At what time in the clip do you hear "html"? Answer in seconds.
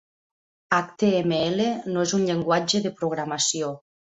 0.77-1.61